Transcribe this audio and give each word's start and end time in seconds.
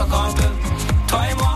un 0.00 0.32
peu. 0.34 0.42
Toi 1.08 1.55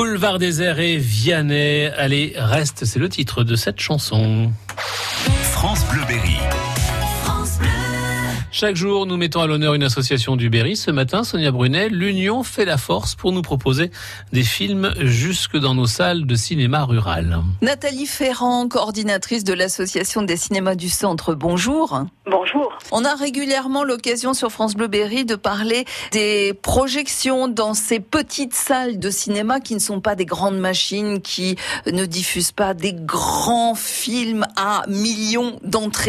Boulevard 0.00 0.38
désert 0.38 0.80
et 0.80 0.96
Vianney. 0.96 1.88
Allez, 1.88 2.32
reste, 2.34 2.86
c'est 2.86 2.98
le 2.98 3.10
titre 3.10 3.44
de 3.44 3.54
cette 3.54 3.80
chanson. 3.80 4.50
France 5.42 5.84
Bleu 5.92 6.00
Berry. 6.08 6.38
Chaque 8.52 8.74
jour, 8.74 9.06
nous 9.06 9.16
mettons 9.16 9.40
à 9.42 9.46
l'honneur 9.46 9.74
une 9.74 9.84
association 9.84 10.34
du 10.34 10.50
Berry. 10.50 10.76
Ce 10.76 10.90
matin, 10.90 11.22
Sonia 11.22 11.52
Brunet, 11.52 11.88
l'Union 11.88 12.42
fait 12.42 12.64
la 12.64 12.78
force 12.78 13.14
pour 13.14 13.30
nous 13.30 13.42
proposer 13.42 13.92
des 14.32 14.42
films 14.42 14.92
jusque 14.98 15.56
dans 15.56 15.76
nos 15.76 15.86
salles 15.86 16.26
de 16.26 16.34
cinéma 16.34 16.84
rural. 16.84 17.42
Nathalie 17.62 18.06
Ferrand, 18.06 18.66
coordinatrice 18.66 19.44
de 19.44 19.52
l'Association 19.52 20.22
des 20.22 20.36
cinémas 20.36 20.74
du 20.74 20.88
Centre, 20.88 21.34
bonjour. 21.34 22.02
Bonjour. 22.26 22.76
On 22.90 23.04
a 23.04 23.14
régulièrement 23.14 23.84
l'occasion 23.84 24.34
sur 24.34 24.50
France 24.50 24.74
Bleu 24.74 24.88
Berry 24.88 25.24
de 25.24 25.36
parler 25.36 25.84
des 26.10 26.52
projections 26.52 27.46
dans 27.46 27.74
ces 27.74 28.00
petites 28.00 28.54
salles 28.54 28.98
de 28.98 29.10
cinéma 29.10 29.60
qui 29.60 29.74
ne 29.74 29.80
sont 29.80 30.00
pas 30.00 30.16
des 30.16 30.26
grandes 30.26 30.58
machines, 30.58 31.20
qui 31.20 31.54
ne 31.86 32.04
diffusent 32.04 32.52
pas 32.52 32.74
des 32.74 32.94
grands 32.94 33.76
films 33.76 34.44
à 34.56 34.82
millions 34.88 35.60
d'entrées. 35.62 36.08